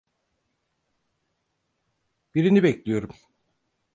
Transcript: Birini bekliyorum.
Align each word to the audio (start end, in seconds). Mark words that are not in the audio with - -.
Birini 2.35 2.63
bekliyorum. 2.63 3.11